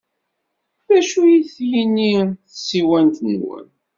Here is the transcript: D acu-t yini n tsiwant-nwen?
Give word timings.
D 0.87 0.89
acu-t 0.97 1.53
yini 1.71 2.13
n 2.27 2.29
tsiwant-nwen? 2.49 3.67